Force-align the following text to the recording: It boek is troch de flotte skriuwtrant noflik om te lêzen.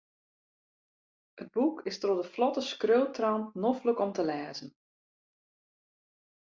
It 1.43 1.49
boek 1.57 1.77
is 1.91 1.99
troch 2.01 2.19
de 2.21 2.27
flotte 2.33 2.63
skriuwtrant 2.71 3.47
noflik 3.63 3.99
om 4.05 4.11
te 4.15 4.23
lêzen. 4.29 4.69